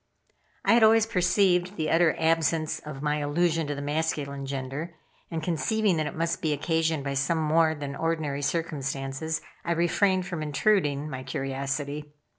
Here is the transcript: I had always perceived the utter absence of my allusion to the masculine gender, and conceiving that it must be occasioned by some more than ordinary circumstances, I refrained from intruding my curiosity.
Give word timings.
I 0.65 0.73
had 0.73 0.81
always 0.81 1.05
perceived 1.05 1.75
the 1.75 1.91
utter 1.91 2.15
absence 2.17 2.79
of 2.79 3.03
my 3.03 3.19
allusion 3.19 3.67
to 3.67 3.75
the 3.75 3.83
masculine 3.83 4.47
gender, 4.47 4.95
and 5.29 5.43
conceiving 5.43 5.97
that 5.97 6.07
it 6.07 6.15
must 6.15 6.41
be 6.41 6.53
occasioned 6.53 7.03
by 7.03 7.13
some 7.13 7.37
more 7.37 7.75
than 7.75 7.95
ordinary 7.95 8.41
circumstances, 8.41 9.41
I 9.63 9.73
refrained 9.73 10.25
from 10.25 10.41
intruding 10.41 11.07
my 11.07 11.21
curiosity. 11.21 12.15